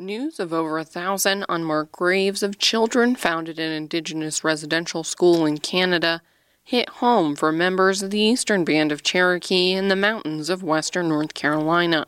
[0.00, 5.44] News of over a thousand unmarked graves of children found at an Indigenous residential school
[5.44, 6.22] in Canada
[6.62, 11.08] hit home for members of the Eastern Band of Cherokee in the mountains of western
[11.08, 12.06] North Carolina.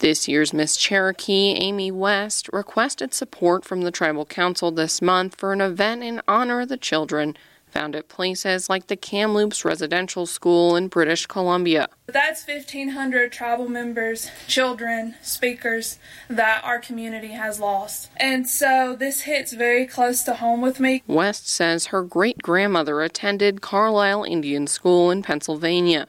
[0.00, 5.54] This year's Miss Cherokee, Amy West, requested support from the Tribal Council this month for
[5.54, 7.38] an event in honor of the children
[7.74, 11.88] found at places like the Kamloops Residential School in British Columbia.
[12.06, 15.98] That's 1,500 tribal members, children, speakers
[16.30, 18.10] that our community has lost.
[18.16, 21.02] And so this hits very close to home with me.
[21.08, 26.06] West says her great grandmother attended Carlisle Indian School in Pennsylvania.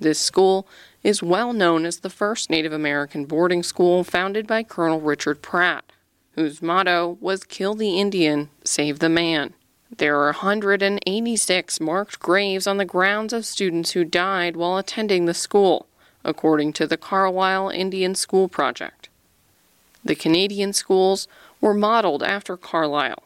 [0.00, 0.66] This school
[1.02, 5.84] is well known as the first Native American boarding school founded by Colonel Richard Pratt,
[6.32, 9.52] whose motto was Kill the Indian, Save the Man.
[9.96, 15.34] There are 186 marked graves on the grounds of students who died while attending the
[15.34, 15.86] school,
[16.24, 19.08] according to the Carlisle Indian School Project.
[20.04, 21.26] The Canadian schools
[21.60, 23.24] were modeled after Carlisle.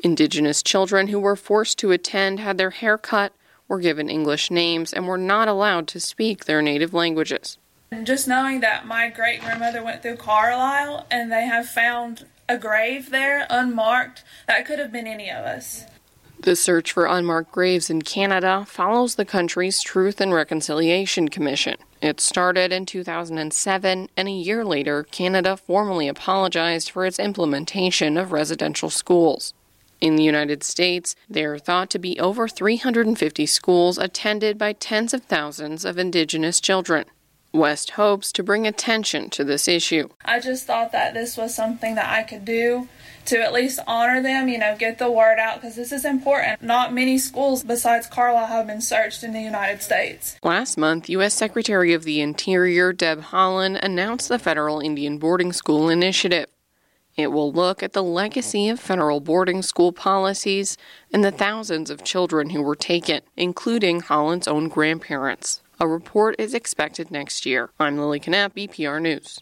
[0.00, 3.32] Indigenous children who were forced to attend had their hair cut,
[3.68, 7.56] were given English names, and were not allowed to speak their native languages.
[7.90, 12.58] And just knowing that my great grandmother went through Carlisle and they have found a
[12.58, 14.24] grave there unmarked.
[14.46, 15.84] That could have been any of us.
[16.40, 21.74] The search for unmarked graves in Canada follows the country's Truth and Reconciliation Commission.
[22.00, 28.30] It started in 2007, and a year later, Canada formally apologized for its implementation of
[28.30, 29.52] residential schools.
[30.00, 35.12] In the United States, there are thought to be over 350 schools attended by tens
[35.12, 37.04] of thousands of Indigenous children.
[37.52, 40.08] West hopes to bring attention to this issue.
[40.24, 42.88] I just thought that this was something that I could do
[43.26, 46.62] to at least honor them, you know, get the word out because this is important.
[46.62, 50.36] Not many schools besides Carlisle have been searched in the United States.
[50.42, 51.34] Last month, U.S.
[51.34, 56.46] Secretary of the Interior Deb Haaland announced the Federal Indian Boarding School Initiative.
[57.18, 60.78] It will look at the legacy of federal boarding school policies
[61.12, 65.60] and the thousands of children who were taken, including Haaland's own grandparents.
[65.80, 67.70] A report is expected next year.
[67.80, 69.36] I'm Lily Knapp, BPR News.